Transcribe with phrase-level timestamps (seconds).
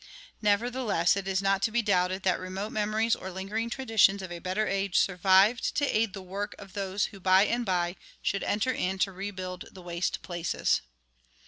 [0.41, 4.39] Nevertheless it is not to be doubted that remote memories or lingering traditions of a
[4.39, 8.71] better age survived to aid the work of those who by and by should enter
[8.71, 10.81] in to rebuild the waste places.